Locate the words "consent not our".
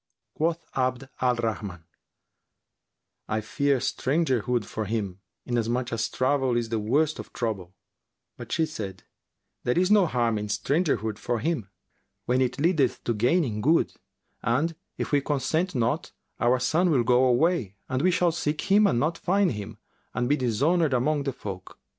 15.21-16.57